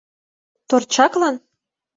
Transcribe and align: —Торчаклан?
—Торчаклан? 0.69 1.35